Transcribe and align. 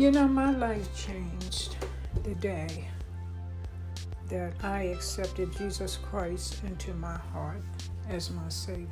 You 0.00 0.10
know, 0.10 0.26
my 0.26 0.50
life 0.50 0.96
changed 0.96 1.76
the 2.24 2.34
day 2.36 2.88
that 4.30 4.54
I 4.62 4.84
accepted 4.84 5.54
Jesus 5.54 5.98
Christ 5.98 6.64
into 6.64 6.94
my 6.94 7.18
heart 7.34 7.60
as 8.08 8.30
my 8.30 8.48
Savior. 8.48 8.88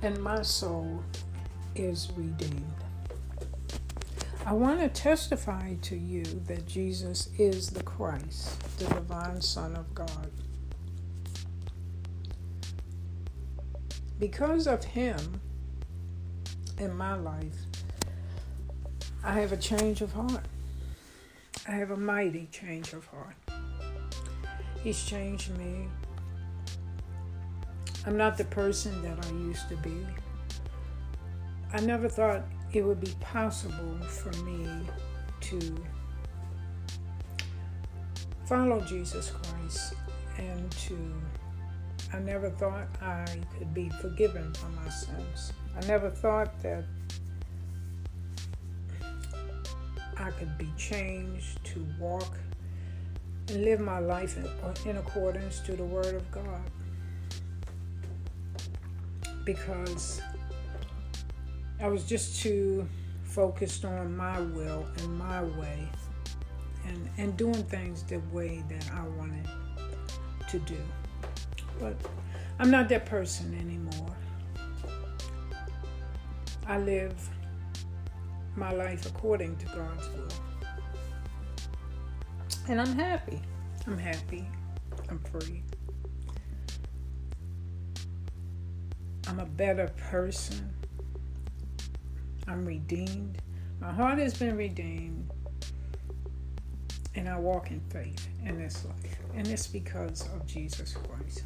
And 0.00 0.18
my 0.22 0.40
soul 0.40 1.04
is 1.74 2.10
redeemed. 2.16 2.64
I 4.46 4.54
want 4.54 4.80
to 4.80 4.88
testify 4.88 5.74
to 5.82 5.94
you 5.94 6.24
that 6.46 6.66
Jesus 6.66 7.28
is 7.38 7.68
the 7.68 7.82
Christ, 7.82 8.78
the 8.78 8.86
divine 8.86 9.42
Son 9.42 9.76
of 9.76 9.94
God. 9.94 10.30
Because 14.18 14.66
of 14.66 14.82
Him 14.82 15.42
in 16.78 16.96
my 16.96 17.16
life, 17.16 17.54
I 19.24 19.40
have 19.40 19.52
a 19.52 19.56
change 19.56 20.02
of 20.02 20.12
heart. 20.12 20.44
I 21.66 21.72
have 21.72 21.90
a 21.90 21.96
mighty 21.96 22.46
change 22.52 22.92
of 22.92 23.06
heart. 23.06 23.36
He's 24.82 25.02
changed 25.02 25.56
me. 25.56 25.88
I'm 28.06 28.18
not 28.18 28.36
the 28.36 28.44
person 28.44 29.00
that 29.00 29.24
I 29.24 29.30
used 29.30 29.66
to 29.70 29.76
be. 29.76 30.06
I 31.72 31.80
never 31.80 32.06
thought 32.06 32.42
it 32.74 32.84
would 32.84 33.00
be 33.00 33.14
possible 33.20 33.98
for 34.06 34.30
me 34.44 34.68
to 35.40 35.74
follow 38.44 38.80
Jesus 38.82 39.30
Christ 39.30 39.94
and 40.36 40.70
to 40.72 40.98
I 42.12 42.18
never 42.18 42.50
thought 42.50 42.86
I 43.00 43.24
could 43.58 43.72
be 43.72 43.88
forgiven 43.88 44.52
for 44.52 44.68
my 44.68 44.88
sins. 44.90 45.52
I 45.76 45.84
never 45.86 46.10
thought 46.10 46.62
that 46.62 46.84
I 50.24 50.30
could 50.30 50.56
be 50.56 50.72
changed 50.78 51.62
to 51.64 51.86
walk 52.00 52.38
and 53.48 53.62
live 53.62 53.78
my 53.78 53.98
life 53.98 54.38
in, 54.38 54.48
in 54.88 54.96
accordance 54.96 55.60
to 55.60 55.76
the 55.76 55.84
Word 55.84 56.14
of 56.14 56.30
God. 56.30 56.62
Because 59.44 60.22
I 61.78 61.88
was 61.88 62.04
just 62.04 62.40
too 62.40 62.88
focused 63.24 63.84
on 63.84 64.16
my 64.16 64.40
will 64.40 64.86
and 64.96 65.18
my 65.18 65.42
way 65.42 65.86
and, 66.86 67.10
and 67.18 67.36
doing 67.36 67.62
things 67.64 68.02
the 68.04 68.20
way 68.32 68.64
that 68.70 68.90
I 68.94 69.02
wanted 69.18 69.46
to 70.48 70.58
do. 70.60 70.78
But 71.78 71.96
I'm 72.58 72.70
not 72.70 72.88
that 72.88 73.04
person 73.04 73.54
anymore. 73.60 74.16
I 76.66 76.78
live 76.78 77.12
my 78.56 78.72
life 78.72 79.06
according 79.06 79.56
to 79.56 79.66
God's 79.66 80.08
will. 80.10 80.28
And 82.68 82.80
I'm 82.80 82.94
happy. 82.96 83.40
I'm 83.86 83.98
happy. 83.98 84.46
I'm 85.10 85.18
free. 85.18 85.62
I'm 89.28 89.40
a 89.40 89.46
better 89.46 89.88
person. 89.96 90.72
I'm 92.46 92.64
redeemed. 92.64 93.42
My 93.80 93.92
heart 93.92 94.18
has 94.18 94.34
been 94.34 94.56
redeemed. 94.56 95.30
And 97.16 97.28
I 97.28 97.38
walk 97.38 97.70
in 97.70 97.80
faith 97.90 98.28
in 98.44 98.58
this 98.58 98.84
life. 98.84 99.18
And 99.34 99.46
it's 99.46 99.66
because 99.66 100.28
of 100.34 100.46
Jesus 100.46 100.94
Christ. 100.94 101.44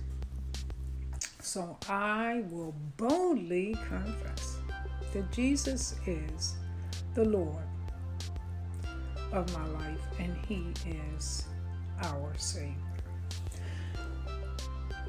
So 1.40 1.76
I 1.88 2.44
will 2.50 2.74
boldly 2.96 3.76
confess 3.88 4.58
that 5.12 5.30
Jesus 5.32 5.94
is 6.06 6.56
the 7.18 7.24
Lord 7.24 7.64
of 9.32 9.52
my 9.52 9.66
life, 9.66 10.00
and 10.20 10.36
He 10.46 10.72
is 11.16 11.46
our 12.02 12.32
Savior. 12.36 12.76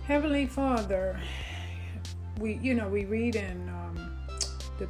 Heavenly 0.06 0.48
Father, 0.48 1.20
we 2.40 2.56
you 2.64 2.74
know 2.74 2.88
we 2.88 3.06
read 3.06 3.36
in 3.36 3.70
um, 3.70 4.18
the 4.80 4.90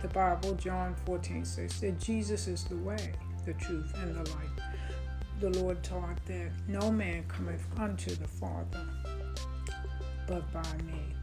the 0.00 0.08
Bible, 0.08 0.54
John 0.54 0.96
14 1.04 1.44
says 1.44 1.78
that 1.80 2.00
Jesus 2.00 2.48
is 2.48 2.64
the 2.64 2.78
way, 2.78 3.12
the 3.44 3.52
truth, 3.52 3.92
and 3.98 4.14
the 4.14 4.30
life. 4.30 4.50
The 5.40 5.50
Lord 5.60 5.82
taught 5.82 6.16
that 6.24 6.48
no 6.66 6.90
man 6.90 7.24
cometh 7.28 7.66
unto 7.78 8.14
the 8.14 8.28
Father 8.28 8.86
but 10.26 10.50
by 10.50 10.72
me. 10.86 11.14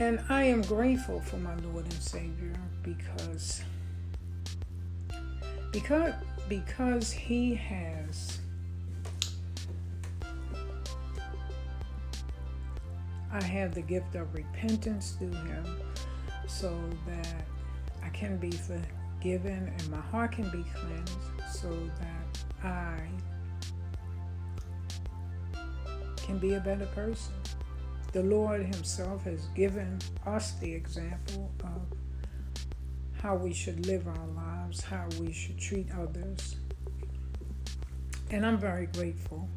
And 0.00 0.18
I 0.30 0.44
am 0.44 0.62
grateful 0.62 1.20
for 1.20 1.36
my 1.36 1.54
Lord 1.56 1.84
and 1.84 1.92
Savior 1.92 2.54
because 2.82 3.62
because 5.72 6.14
because 6.48 7.12
he 7.12 7.54
has 7.54 8.38
I 13.30 13.42
have 13.44 13.74
the 13.74 13.82
gift 13.82 14.14
of 14.14 14.34
repentance 14.34 15.16
through 15.18 15.32
him 15.32 15.66
so 16.48 16.74
that 17.06 17.44
I 18.02 18.08
can 18.08 18.38
be 18.38 18.52
forgiven 18.52 19.70
and 19.70 19.90
my 19.90 20.00
heart 20.00 20.32
can 20.32 20.50
be 20.50 20.64
cleansed 20.74 21.18
so 21.52 21.68
that 21.98 22.66
I 22.66 22.96
can 26.16 26.38
be 26.38 26.54
a 26.54 26.60
better 26.60 26.86
person. 26.86 27.34
The 28.12 28.22
Lord 28.24 28.62
Himself 28.62 29.22
has 29.22 29.46
given 29.54 30.00
us 30.26 30.52
the 30.54 30.72
example 30.72 31.52
of 31.62 31.82
how 33.22 33.36
we 33.36 33.52
should 33.52 33.86
live 33.86 34.08
our 34.08 34.26
lives, 34.34 34.82
how 34.82 35.06
we 35.20 35.32
should 35.32 35.58
treat 35.58 35.86
others. 35.96 36.56
And 38.32 38.44
I'm 38.44 38.58
very 38.58 38.86
grateful 38.86 39.48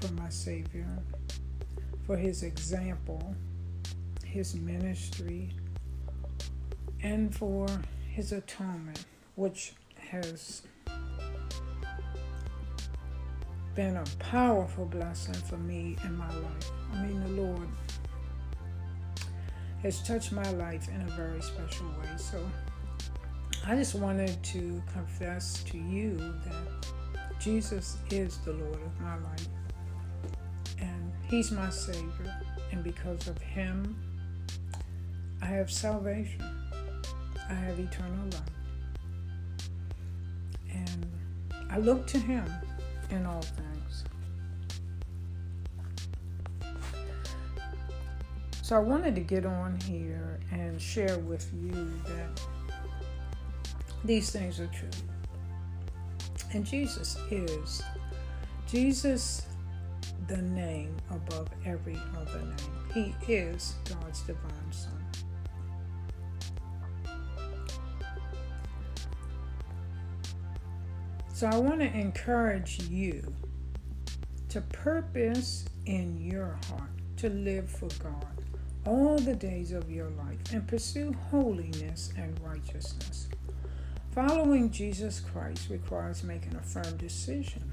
for 0.00 0.12
my 0.12 0.28
Savior, 0.28 0.86
for 2.06 2.16
His 2.16 2.44
example, 2.44 3.34
His 4.24 4.54
ministry, 4.54 5.50
and 7.02 7.34
for 7.34 7.66
His 8.08 8.30
atonement, 8.30 9.04
which 9.34 9.74
has 9.96 10.62
been 13.74 13.96
a 13.96 14.04
powerful 14.18 14.84
blessing 14.86 15.34
for 15.34 15.56
me 15.56 15.96
in 16.04 16.16
my 16.16 16.28
life. 16.28 16.70
I 16.92 17.04
mean, 17.04 17.20
the 17.20 17.42
Lord 17.42 17.68
has 19.82 20.02
touched 20.02 20.32
my 20.32 20.48
life 20.52 20.88
in 20.88 21.00
a 21.00 21.10
very 21.12 21.40
special 21.40 21.86
way. 21.86 22.08
So 22.16 22.44
I 23.66 23.76
just 23.76 23.94
wanted 23.94 24.42
to 24.42 24.82
confess 24.92 25.62
to 25.64 25.78
you 25.78 26.16
that 26.16 26.86
Jesus 27.38 27.96
is 28.10 28.38
the 28.38 28.52
Lord 28.52 28.78
of 28.84 29.00
my 29.00 29.16
life. 29.16 29.48
And 30.80 31.12
He's 31.28 31.50
my 31.50 31.70
Savior. 31.70 32.36
And 32.72 32.82
because 32.82 33.28
of 33.28 33.40
Him, 33.40 33.96
I 35.42 35.46
have 35.46 35.70
salvation. 35.70 36.44
I 37.48 37.54
have 37.54 37.78
eternal 37.78 38.24
life. 38.24 38.42
And 40.72 41.06
I 41.70 41.78
look 41.78 42.06
to 42.08 42.18
Him 42.18 42.44
in 43.10 43.26
all 43.26 43.42
things. 43.42 44.04
So 48.62 48.76
I 48.76 48.78
wanted 48.78 49.14
to 49.16 49.20
get 49.20 49.44
on 49.44 49.78
here 49.80 50.38
and 50.52 50.80
share 50.80 51.18
with 51.18 51.50
you 51.52 51.90
that 52.06 52.40
these 54.04 54.30
things 54.30 54.60
are 54.60 54.68
true. 54.68 54.88
And 56.52 56.64
Jesus 56.64 57.16
is. 57.30 57.82
Jesus 58.66 59.46
the 60.28 60.36
name 60.36 60.96
above 61.10 61.48
every 61.66 61.98
other 62.16 62.40
name. 62.40 63.14
He 63.26 63.32
is 63.32 63.74
God's 63.88 64.22
divine 64.22 64.70
Son. 64.70 64.99
So 71.40 71.46
I 71.46 71.56
want 71.56 71.80
to 71.80 71.86
encourage 71.86 72.82
you 72.90 73.34
to 74.50 74.60
purpose 74.60 75.64
in 75.86 76.20
your 76.20 76.58
heart 76.68 76.90
to 77.16 77.30
live 77.30 77.70
for 77.70 77.88
God 78.02 78.44
all 78.84 79.18
the 79.18 79.34
days 79.34 79.72
of 79.72 79.90
your 79.90 80.10
life 80.10 80.36
and 80.52 80.68
pursue 80.68 81.16
holiness 81.30 82.12
and 82.18 82.38
righteousness. 82.40 83.30
Following 84.10 84.70
Jesus 84.70 85.18
Christ 85.18 85.70
requires 85.70 86.22
making 86.22 86.56
a 86.56 86.62
firm 86.62 86.98
decision. 86.98 87.72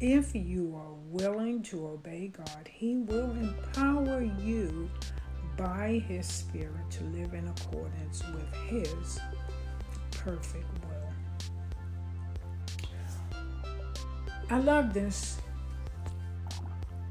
If 0.00 0.34
you 0.34 0.74
are 0.74 0.94
willing 1.10 1.62
to 1.64 1.88
obey 1.88 2.32
God, 2.34 2.70
He 2.72 2.96
will 2.96 3.32
empower 3.32 4.22
you 4.22 4.88
by 5.58 6.02
His 6.08 6.26
Spirit 6.26 6.90
to 6.92 7.04
live 7.04 7.34
in 7.34 7.46
accordance 7.48 8.22
with 8.32 8.54
His 8.70 9.20
perfect 10.10 10.64
will. 10.86 10.91
I 14.50 14.58
love 14.58 14.92
this 14.92 15.38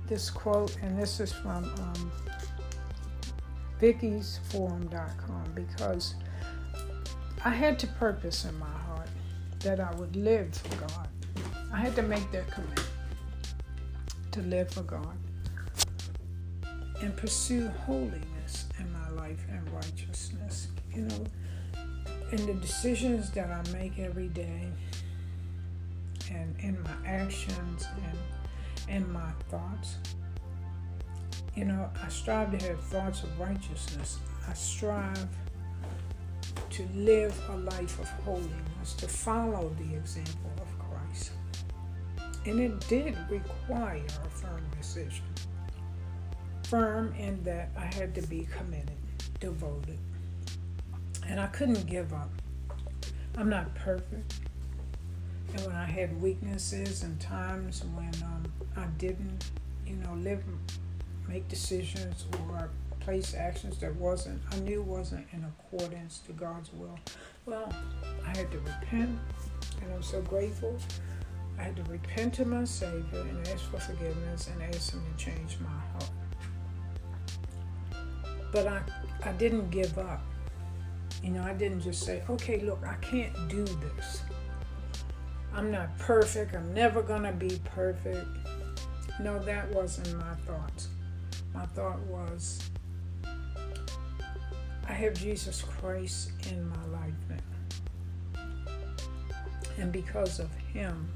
this 0.08 0.30
quote, 0.30 0.76
and 0.82 1.00
this 1.00 1.22
is 1.22 1.32
from 1.32 1.64
um, 1.64 2.12
vickiesforum.com 3.80 5.52
because 5.56 6.16
I 7.46 7.50
had 7.50 7.80
to 7.80 7.88
purpose 7.88 8.44
in 8.44 8.58
my 8.60 8.68
heart 8.70 9.08
that 9.60 9.80
I 9.80 9.94
would 9.96 10.16
live 10.16 10.54
for 10.54 10.88
God. 10.88 11.08
I 11.72 11.78
had 11.78 11.96
to 11.96 12.02
make 12.02 12.30
that 12.32 12.52
commitment 12.52 12.90
to 14.32 14.42
live 14.42 14.70
for 14.72 14.84
God 14.84 15.18
and 17.02 17.16
pursue 17.16 17.70
holiness 17.86 18.68
in 18.80 18.92
my 18.92 19.10
life 19.12 19.46
and 19.50 19.68
righteousness. 19.72 20.68
You 20.94 21.04
know, 21.04 21.24
in 22.32 22.46
the 22.46 22.54
decisions 22.56 23.32
that 23.32 23.50
I 23.50 23.64
make 23.72 23.98
every 23.98 24.28
day 24.28 24.68
and 26.32 26.56
in 26.60 26.82
my 26.84 26.96
actions 27.06 27.88
and 28.88 28.96
in 28.96 29.12
my 29.12 29.32
thoughts. 29.50 29.98
You 31.56 31.66
know, 31.66 31.90
I 32.02 32.10
strive 32.10 32.58
to 32.58 32.68
have 32.68 32.80
thoughts 32.80 33.24
of 33.24 33.40
righteousness. 33.40 34.20
I 34.48 34.54
strive 34.54 35.28
to 36.70 36.88
live 36.96 37.38
a 37.50 37.58
life 37.58 38.00
of 38.00 38.10
holiness, 38.24 38.94
to 38.98 39.08
follow 39.08 39.70
the 39.78 39.96
example 39.96 40.52
of 40.58 40.80
Christ. 40.80 41.32
And 42.46 42.60
it 42.60 42.80
did 42.88 43.18
require 43.30 44.06
a 44.26 44.30
firm 44.30 44.64
decision. 44.78 45.26
Firm 46.64 47.14
in 47.16 47.44
that 47.44 47.70
I 47.78 47.86
had 47.94 48.16
to 48.16 48.22
be 48.22 48.48
committed, 48.58 48.98
devoted. 49.40 50.00
And 51.28 51.40
I 51.40 51.48
couldn't 51.48 51.86
give 51.86 52.14
up. 52.14 52.32
I'm 53.38 53.50
not 53.50 53.76
perfect. 53.76 54.40
And 55.54 55.66
when 55.66 55.76
I 55.76 55.86
had 55.86 56.22
weaknesses 56.22 57.04
and 57.04 57.20
times 57.20 57.84
when 57.96 58.12
um, 58.24 58.52
I 58.78 58.86
didn't, 58.98 59.52
you 59.86 59.98
know, 59.98 60.14
live, 60.14 60.44
make 61.28 61.48
decisions 61.50 62.26
or 62.50 62.70
place 63.02 63.34
actions 63.34 63.78
that 63.80 63.96
wasn't, 63.96 64.42
I 64.52 64.60
knew 64.60 64.82
wasn't 64.82 65.28
in 65.34 65.44
accordance 65.44 66.20
to 66.20 66.34
God's 66.34 66.72
will, 66.72 66.98
well, 67.46 67.74
I 68.26 68.30
had 68.38 68.52
to 68.52 68.60
repent. 68.60 69.20
And 69.82 69.94
I'm 69.94 70.04
so 70.04 70.22
grateful. 70.22 70.78
I 71.60 71.64
had 71.64 71.76
to 71.76 71.84
repent 71.84 72.34
to 72.36 72.46
my 72.46 72.64
Savior 72.64 73.22
and 73.22 73.48
ask 73.48 73.70
for 73.70 73.80
forgiveness 73.80 74.48
and 74.48 74.62
ask 74.74 74.94
Him 74.94 75.04
to 75.18 75.24
change 75.24 75.58
my 75.60 75.70
heart. 75.70 76.10
But 78.52 78.68
I, 78.68 78.82
I 79.24 79.32
didn't 79.34 79.70
give 79.70 79.98
up. 79.98 80.22
You 81.24 81.32
know, 81.32 81.44
I 81.44 81.54
didn't 81.54 81.82
just 81.82 82.04
say, 82.04 82.24
okay, 82.30 82.62
look, 82.62 82.80
I 82.86 82.96
can't 82.96 83.34
do 83.48 83.64
this. 83.64 84.21
I'm 85.54 85.72
not 85.72 85.98
perfect. 85.98 86.56
I'm 86.56 86.74
never 86.74 87.02
going 87.02 87.24
to 87.24 87.32
be 87.32 87.60
perfect. 87.66 88.28
No, 89.20 89.38
that 89.40 89.70
wasn't 89.72 90.18
my 90.20 90.34
thought. 90.46 90.88
My 91.54 91.66
thought 91.68 92.00
was, 92.02 92.70
I 94.88 94.94
have 94.94 95.14
Jesus 95.14 95.62
Christ 95.62 96.32
in 96.50 96.68
my 96.70 96.86
life 97.00 97.14
now. 97.30 98.44
And 99.78 99.92
because 99.92 100.40
of 100.40 100.54
Him, 100.74 101.10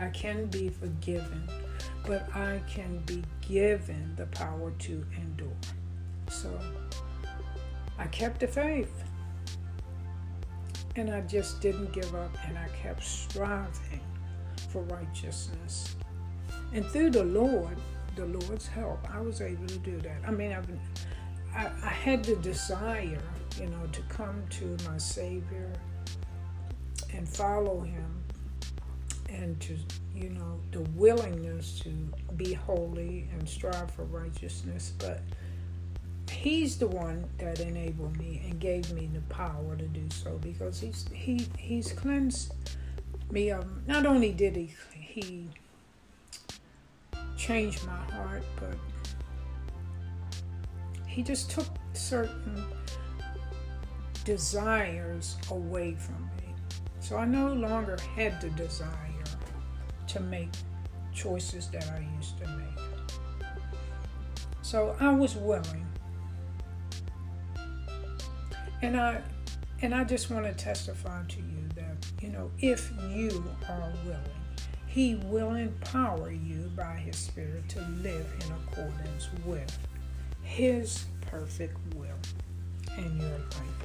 I 0.00 0.08
can 0.08 0.46
be 0.46 0.68
forgiven, 0.68 1.48
but 2.06 2.28
I 2.34 2.60
can 2.68 2.98
be 3.06 3.22
given 3.40 4.14
the 4.16 4.26
power 4.26 4.72
to 4.80 5.06
endure. 5.16 5.48
So 6.28 6.50
I 7.98 8.06
kept 8.06 8.40
the 8.40 8.48
faith. 8.48 9.04
And 10.96 11.10
I 11.10 11.22
just 11.22 11.60
didn't 11.60 11.92
give 11.92 12.14
up 12.14 12.36
and 12.46 12.58
I 12.58 12.68
kept 12.82 13.02
striving 13.02 14.00
for 14.68 14.82
righteousness. 14.82 15.96
And 16.72 16.84
through 16.86 17.10
the 17.10 17.24
Lord, 17.24 17.76
the 18.16 18.26
Lord's 18.26 18.66
help, 18.66 19.06
I 19.10 19.20
was 19.20 19.40
able 19.40 19.66
to 19.66 19.78
do 19.78 19.98
that. 20.00 20.18
I 20.26 20.30
mean, 20.30 20.52
I've 20.52 20.68
I, 21.54 21.70
I 21.82 21.88
had 21.88 22.24
the 22.24 22.36
desire, 22.36 23.22
you 23.60 23.66
know, 23.66 23.86
to 23.92 24.00
come 24.02 24.42
to 24.50 24.76
my 24.88 24.96
Savior 24.98 25.72
and 27.14 27.28
follow 27.28 27.80
Him 27.80 28.24
and 29.28 29.60
to, 29.60 29.76
you 30.14 30.30
know, 30.30 30.60
the 30.70 30.80
willingness 30.92 31.78
to 31.80 31.90
be 32.36 32.52
holy 32.52 33.28
and 33.32 33.48
strive 33.48 33.90
for 33.90 34.04
righteousness. 34.04 34.92
But 34.98 35.20
he's 36.32 36.78
the 36.78 36.86
one 36.86 37.24
that 37.38 37.60
enabled 37.60 38.16
me 38.16 38.42
and 38.44 38.58
gave 38.58 38.90
me 38.92 39.08
the 39.12 39.20
power 39.22 39.76
to 39.76 39.86
do 39.86 40.02
so 40.10 40.38
because 40.38 40.80
he's 40.80 41.04
he 41.12 41.46
he's 41.58 41.92
cleansed 41.92 42.52
me 43.30 43.50
of 43.50 43.86
not 43.86 44.06
only 44.06 44.32
did 44.32 44.56
he 44.56 44.74
he 44.94 45.48
change 47.36 47.82
my 47.84 47.96
heart 48.14 48.44
but 48.58 48.76
he 51.06 51.22
just 51.22 51.50
took 51.50 51.66
certain 51.92 52.64
desires 54.24 55.36
away 55.50 55.94
from 55.94 56.30
me. 56.38 56.54
So 57.00 57.16
i 57.16 57.24
no 57.24 57.52
longer 57.52 57.98
had 58.16 58.40
the 58.40 58.48
desire 58.50 58.88
to 60.06 60.20
make 60.20 60.50
choices 61.12 61.68
that 61.68 61.86
i 61.90 62.06
used 62.16 62.38
to 62.38 62.46
make. 62.48 63.48
So 64.62 64.96
i 65.00 65.12
was 65.12 65.36
willing 65.36 65.86
and 68.82 69.00
I 69.00 69.22
and 69.80 69.94
I 69.94 70.04
just 70.04 70.30
want 70.30 70.44
to 70.44 70.52
testify 70.52 71.22
to 71.26 71.36
you 71.38 71.68
that, 71.74 72.06
you 72.20 72.28
know, 72.28 72.50
if 72.60 72.92
you 73.08 73.44
are 73.68 73.92
willing, 74.04 74.20
he 74.86 75.16
will 75.24 75.54
empower 75.54 76.30
you 76.30 76.70
by 76.76 76.94
his 76.94 77.16
spirit 77.16 77.68
to 77.70 77.80
live 78.02 78.26
in 78.44 78.52
accordance 78.52 79.28
with 79.44 79.76
his 80.42 81.06
perfect 81.22 81.76
will 81.96 82.06
in 82.96 83.18
your 83.18 83.30
life. 83.30 83.82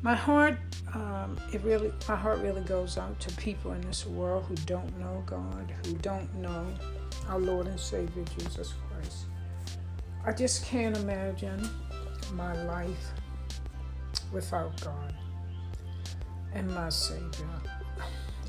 My 0.00 0.14
heart, 0.14 0.56
um, 0.94 1.36
it 1.52 1.60
really, 1.62 1.92
my 2.08 2.16
heart 2.16 2.38
really 2.38 2.62
goes 2.62 2.96
out 2.96 3.20
to 3.20 3.30
people 3.36 3.72
in 3.72 3.82
this 3.82 4.06
world 4.06 4.44
who 4.48 4.54
don't 4.64 4.98
know 4.98 5.22
God, 5.26 5.74
who 5.84 5.92
don't 5.96 6.34
know 6.36 6.66
our 7.28 7.38
Lord 7.38 7.66
and 7.66 7.78
Savior 7.78 8.24
Jesus 8.38 8.72
Christ. 8.88 9.24
I 10.24 10.32
just 10.32 10.64
can't 10.64 10.96
imagine 10.96 11.68
my 12.32 12.54
life 12.64 13.12
without 14.32 14.80
God 14.80 15.14
and 16.54 16.72
my 16.74 16.88
Savior. 16.88 17.48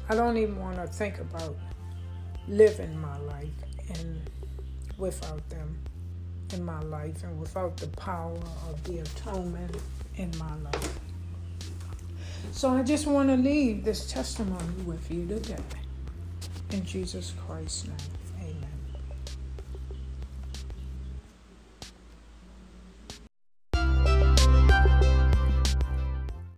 I 0.10 0.16
don't 0.16 0.38
even 0.38 0.60
want 0.60 0.78
to 0.78 0.88
think 0.88 1.20
about 1.20 1.56
living 2.48 3.00
my 3.00 3.18
life 3.20 3.48
and 3.96 4.30
without 4.98 5.48
them 5.50 5.78
in 6.54 6.64
my 6.64 6.80
life 6.82 7.24
and 7.24 7.40
without 7.40 7.78
the 7.78 7.88
power 7.88 8.38
of 8.70 8.84
the 8.84 9.00
atonement 9.00 9.76
in 10.18 10.32
my 10.38 10.56
life. 10.58 11.00
So 12.52 12.70
I 12.70 12.84
just 12.84 13.08
want 13.08 13.30
to 13.30 13.38
leave 13.38 13.84
this 13.84 14.12
testimony 14.12 14.84
with 14.86 15.10
you 15.10 15.26
today 15.28 15.56
in 16.72 16.84
Jesus 16.86 17.34
Christ's 17.46 17.88
name. 17.88 18.21